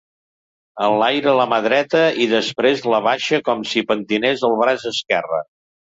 [0.85, 5.45] Enlaira la mà dreta i després l'abaixa com si pentinés el braç esquerra.